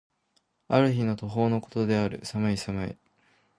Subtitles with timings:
[0.67, 2.25] ある日の暮方の事である。
[2.25, 2.97] 寒い寒い。